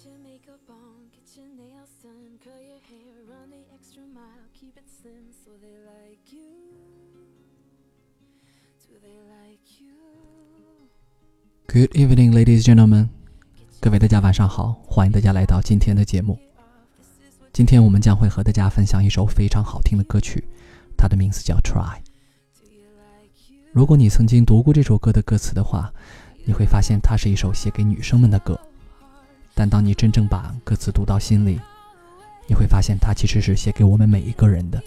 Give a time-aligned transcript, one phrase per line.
[0.00, 4.48] Get your makeup on, get your nails done, curl your hair, run the extra mile,
[4.54, 6.40] keep it slim so they like you.
[8.88, 9.92] Do they like you?
[11.66, 13.08] Good evening, ladies and gentlemen.
[13.78, 16.38] 各位大家晚上好，欢迎大家来到今天的节目。
[17.52, 20.42] 今天我们将会和大家分享一首非常好听的歌曲，
[20.96, 21.98] 它的名字叫《Try》。
[23.72, 25.92] 如果你曾经读过这首歌的歌词的话，
[26.46, 28.58] 你会发现它是一首写给女生们的歌。
[29.53, 31.59] 但当你真正把歌词读到心里，
[32.47, 34.81] 你会发现它其实是写给我们每一个人的。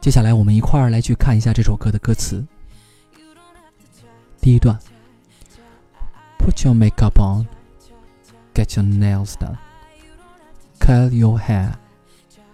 [0.00, 2.46] 接下来，我们一块儿来去看一下这首歌的歌词。
[4.40, 4.78] 第一段：
[6.38, 7.46] Put your makeup on,
[8.54, 9.56] get your nails done,
[10.78, 11.74] curl your hair,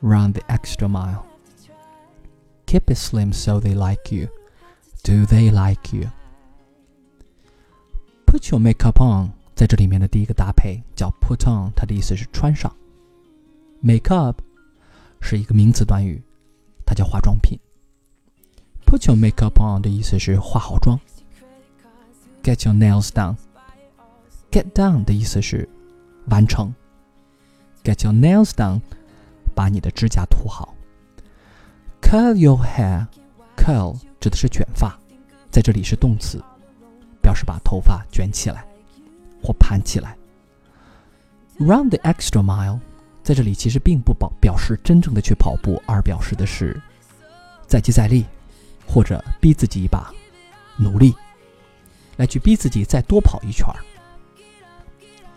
[0.00, 1.24] run the extra mile.
[2.66, 4.28] Keep it slim so they like you.
[5.02, 6.10] Do they like you?
[8.26, 12.73] Put your makeup on， 在这里面的第一个搭配叫 put on，它的意思是穿上。
[13.83, 14.35] Makeup
[15.19, 16.23] 是一个名词短语，
[16.85, 17.59] 它叫化妆品。
[18.85, 20.97] Put your makeup on 的意思是化好妆。
[22.41, 25.67] Get your nails done，get done 的意思是
[26.27, 26.73] 完成。
[27.83, 28.79] Get your nails done，
[29.53, 30.73] 把你的指甲涂好。
[32.01, 34.97] Curl your hair，curl 指的是卷发，
[35.51, 36.41] 在这里是动词，
[37.21, 38.65] 表示把头发卷起来
[39.41, 40.17] 或盘起来。
[41.57, 42.79] Run the extra mile，
[43.23, 46.81] 在这里其实并不表表示真正的去跑步，而表示的是
[47.67, 48.25] 再接再厉，
[48.87, 50.13] 或者逼自己一把，
[50.77, 51.13] 努力
[52.17, 53.79] 来去逼自己再多跑一圈儿。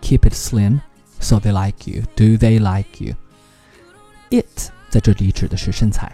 [0.01, 0.79] Keep it slim
[1.19, 2.03] so they like you.
[2.15, 3.15] Do they like you?
[4.29, 6.11] It 在这里指的是身材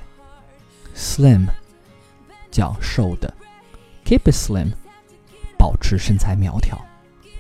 [0.96, 1.48] ，slim
[2.52, 3.34] 叫瘦的
[4.06, 4.72] ，keep it slim
[5.58, 6.80] 保持身材苗条，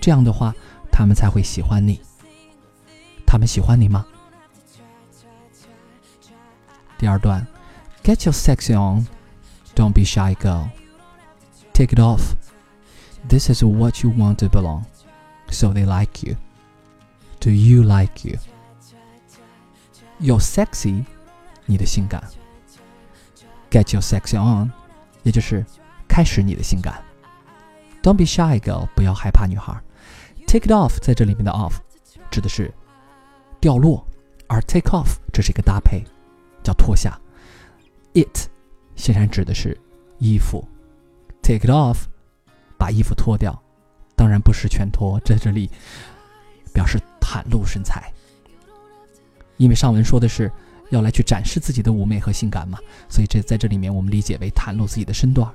[0.00, 0.54] 这样的话
[0.91, 2.00] 他们才会喜欢你。
[3.26, 4.06] 他们喜欢你吗？
[6.98, 7.47] 第二段，
[8.02, 9.06] Get your sexy on,
[9.75, 10.69] don't be shy, girl.
[11.72, 12.34] Take it off.
[13.28, 14.84] This is what you want to belong,
[15.50, 16.36] so they like you.
[17.41, 18.38] Do you like you?
[20.20, 21.04] Your sexy，
[21.66, 22.22] 你的性感。
[23.70, 24.70] Get your sexy on，
[25.25, 25.66] 也就是
[26.06, 27.02] 开始你的性感。
[28.02, 29.75] Don't be shy, girl，不要害怕，女孩。
[30.49, 31.73] Take it off，在这里面的 off
[32.31, 32.73] 指的是
[33.59, 34.03] 掉落，
[34.47, 36.03] 而 take off 这是一个搭配，
[36.63, 37.21] 叫脱下。
[38.15, 38.49] It
[38.95, 39.79] 显然指的是
[40.17, 40.67] 衣服。
[41.43, 42.05] Take it off，
[42.79, 43.61] 把衣服脱掉，
[44.15, 45.69] 当然不是全脱，在这里
[46.73, 48.11] 表示袒露身材。
[49.57, 50.51] 因为上文说的是
[50.89, 55.47] 要来去展示自己的妩媚和性感嘛，所以这在这里面我们理解为袒露自己的身段。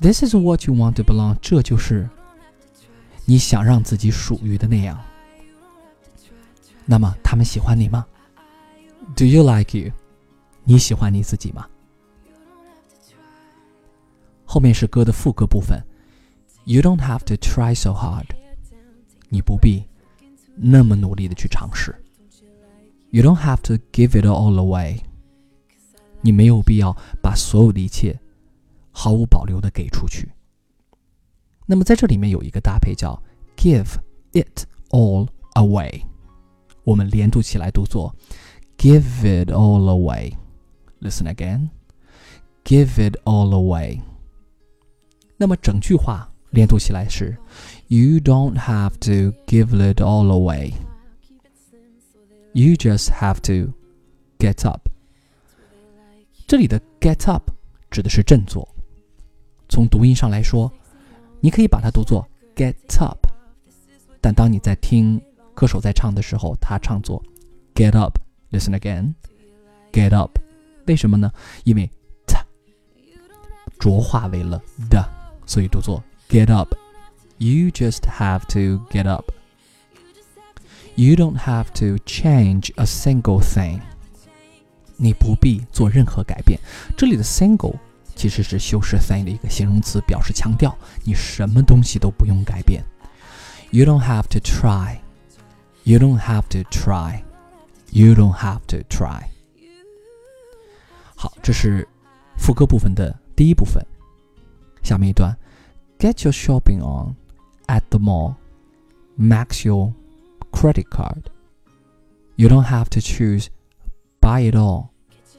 [0.00, 2.08] This is what you want to belong，这就是
[3.28, 4.98] 你想让自己属于的那样。
[6.86, 8.06] 那么他们喜欢你吗
[9.14, 9.92] ？Do you like you？
[10.64, 11.68] 你喜欢你自己吗？
[14.46, 15.78] 后面是歌的副歌部分
[16.64, 18.28] ，You don't have to try so hard，
[19.28, 19.84] 你不必
[20.56, 21.94] 那么努力的去尝试。
[23.10, 25.00] You don't have to give it all away，
[26.22, 28.18] 你没有必要把所有的一切
[28.90, 30.30] 毫无保留的给出去。
[31.67, 33.21] 那么在这里面有一个搭配叫
[33.55, 33.95] give
[34.33, 36.03] it all away，
[36.83, 38.15] 我们连读起来读作
[38.77, 41.69] give it all away。Listen again,
[42.63, 44.01] give it all away。
[45.37, 47.37] 那么整句话连读起来是
[47.87, 50.73] You don't have to give it all away.
[52.53, 53.73] You just have to
[54.37, 54.89] get up。
[56.47, 57.49] 这里的 get up
[57.89, 58.67] 指的是振作。
[59.67, 60.71] 从读音上来说，
[61.39, 63.27] 你可以把它读作 get up，
[64.21, 65.21] 但当你在听
[65.53, 67.21] 歌手在唱的时候，他唱作
[67.75, 70.37] get up。Listen again，get up。
[70.85, 71.31] 为什么呢？
[71.63, 71.89] 因为
[72.27, 72.37] t
[73.79, 75.09] 浊化为了的，
[75.45, 83.81] 所以读作 get up。You just have to get up。You don't have to change a single thing。
[84.97, 86.59] 你不必做任何改变。
[86.95, 87.77] 这里的 single
[88.17, 92.83] 其实是修饰 thing 的一个形容词，表示强调你什么东西都不用改变。
[93.71, 94.99] You don't have to try.
[95.83, 97.23] You don't have to try.
[97.91, 99.23] You don't have to try.
[101.15, 101.87] 好，这是
[102.37, 103.85] 副歌部分的第一部分。
[104.83, 105.37] 下面一段，
[105.99, 107.15] Get your shopping on
[107.67, 108.35] at the mall.
[109.17, 109.93] Max your
[110.51, 111.23] credit card.
[112.35, 113.47] You don't have to choose.
[114.19, 114.89] Buy it all.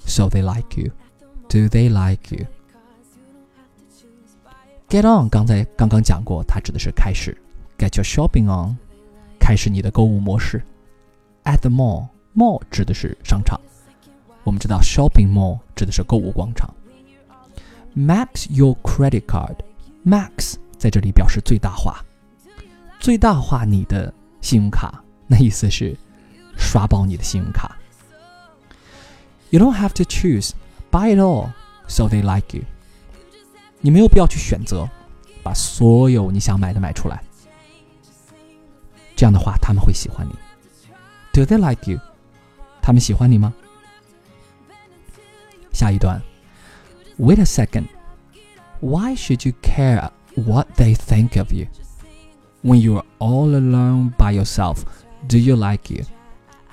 [0.06, 0.93] So they like you.
[1.49, 2.46] Do they like you?
[4.89, 7.38] Get on，刚才刚刚讲过，它指的是开始。
[7.77, 8.75] Get your shopping on，
[9.39, 10.63] 开始你的购物模式。
[11.44, 13.62] At the mall，mall 指的是商场。
[14.44, 16.74] 我们知道 shopping mall 指的是购物广场。
[17.95, 22.03] Max your credit card，max 在这里表示最大化，
[23.00, 24.12] 最大化你的
[24.42, 25.95] 信用卡，那意思是
[26.57, 27.77] 刷爆你的信用卡。
[29.51, 30.53] You don't have to choose,
[30.89, 31.51] buy it all,
[31.88, 32.63] so they like you。
[33.81, 34.88] 你没有必要去选择，
[35.43, 37.23] 把所有你想买的买出来。
[39.17, 40.32] 这样的话，他们会喜欢你。
[41.32, 42.00] Do they like you？
[42.82, 43.52] 他们喜欢你吗？
[45.73, 46.20] 下一段，
[47.19, 47.87] Wait a second.
[48.81, 51.67] Why should you care what they think of you?
[52.62, 54.85] When you're all alone by yourself,
[55.29, 56.05] do you like you?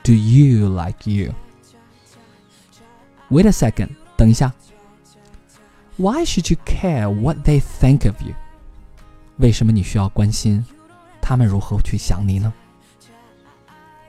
[0.03, 1.33] Do you like you?
[3.29, 3.89] Wait a second.
[4.17, 4.53] 等一下。
[5.98, 8.34] Why should you care what they think of you?
[9.38, 10.64] 为什么你需要关心
[11.22, 12.52] 他们如何去想你呢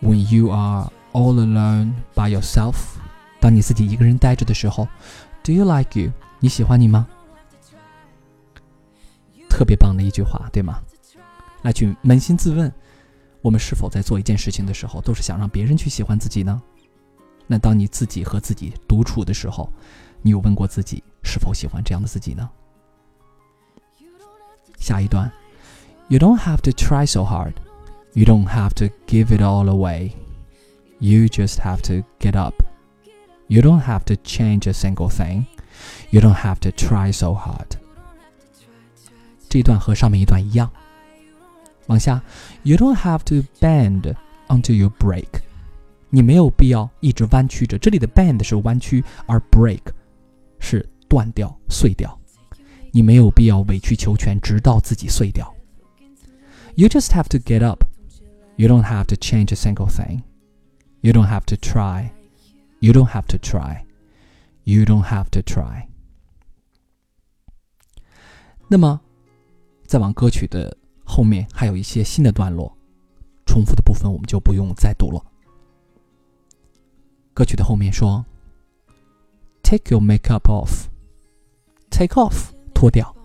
[0.01, 2.75] ？When you are all alone by yourself，
[3.39, 4.88] 当你自己一个人待着的时候
[5.44, 6.12] ，Do you like you？
[6.39, 7.07] 你喜欢你吗？
[9.50, 10.81] 特别棒的一句话，对吗？
[11.62, 12.69] 来去扪心自问，
[13.42, 16.62] 我们是否在做一件事情的时候，都是想让别人去喜欢自己呢？
[17.47, 19.70] 那当你自己和自己独处的时候，
[20.23, 22.49] 你有问过自己是否喜欢这样的自己呢？
[24.79, 25.31] 下一段，
[26.09, 27.55] You don't have to try so hard.
[28.14, 30.12] You don't have to give it all away.
[30.99, 32.64] You just have to get up.
[33.49, 35.47] You don't have to change a single thing.
[36.11, 37.79] You don't have to try so hard.
[39.49, 40.70] 这一段和上面一段一样。
[41.87, 42.23] 往下，
[42.62, 44.14] You don't have to bend
[44.49, 45.43] until you break。
[46.09, 47.77] 你没有必要一直弯曲着。
[47.77, 49.81] 这里的 bend 是弯曲，而 break
[50.59, 52.18] 是断掉、碎掉。
[52.92, 55.54] 你没有必要委曲求全，直到自己碎掉。
[56.75, 57.83] You just have to get up.
[58.56, 60.24] You don't have to change a single thing.
[61.01, 62.10] You don't have to try.
[62.80, 63.83] You don't have to try.
[64.63, 65.88] You don't have to try.
[68.68, 69.00] 那么，
[69.86, 72.75] 再往歌曲的后面还有一些新的段落，
[73.45, 75.24] 重复的部分我们就不用再读了。
[77.38, 78.25] 歌曲的后面说
[79.62, 80.88] ：“Take your makeup off.
[81.92, 83.16] Take off，脱掉。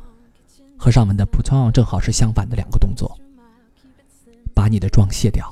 [0.77, 3.19] 和上文的 put on 正好是相反的两个动作。
[4.55, 5.51] 把你的妆卸掉。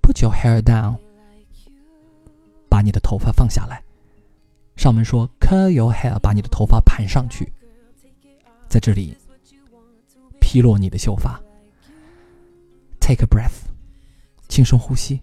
[0.00, 0.98] Put your hair down，
[2.68, 3.82] 把你的头发放下来。
[4.76, 7.52] 上文说 curl your hair，把你的头发盘上去。
[8.68, 9.16] 在这里，
[10.40, 11.40] 披落你的秀发。
[13.00, 13.66] Take a breath，
[14.48, 15.20] 轻声呼吸。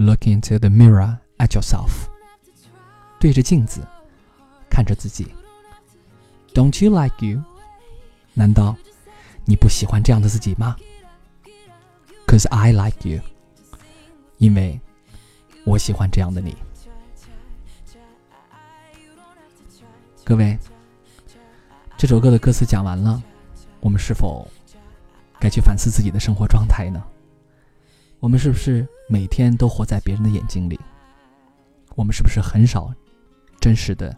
[0.00, 2.06] Look into the mirror at yourself，
[3.18, 3.84] 对着镜子
[4.70, 5.26] 看着自己。
[6.54, 7.42] Don't you like you？
[8.32, 8.76] 难道
[9.44, 10.76] 你不喜欢这样的自己吗
[12.28, 13.20] ？Cause I like you，
[14.36, 14.80] 因为
[15.64, 16.56] 我喜欢这样的你。
[20.22, 20.56] 各位，
[21.96, 23.20] 这首歌的歌词讲完了，
[23.80, 24.46] 我们是否
[25.40, 27.02] 该去反思自己的生活状态呢？
[28.20, 30.78] 我们是不是每天都活在别人的眼睛里？
[31.94, 32.92] 我们是不是很少
[33.60, 34.16] 真实的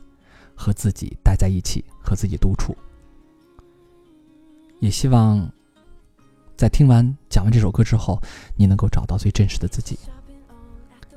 [0.55, 2.77] 和自己待在一起，和自己独处？
[4.79, 5.51] 也希望
[6.57, 8.19] 在听完讲完这首歌之后，
[8.57, 9.99] 你能够找到最真实的自己，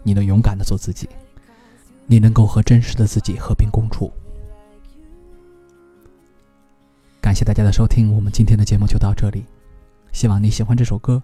[0.04, 1.08] 你能勇敢的做自己，
[2.06, 4.12] 你能够和真实的自己和平共处。
[7.22, 9.46] 感谢大家的收听，我们今天的节目就到这里。
[10.12, 11.24] 希望你喜欢这首歌。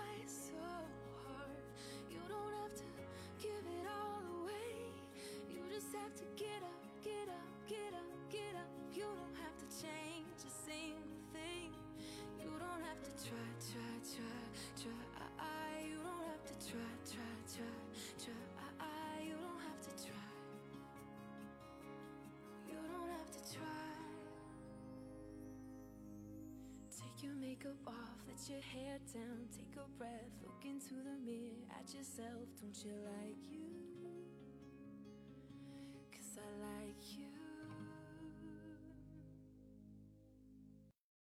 [27.21, 31.93] Your makeup off, let your hair down, take a breath, look into the mirror at
[31.93, 32.49] yourself.
[32.59, 33.80] Don't you like you?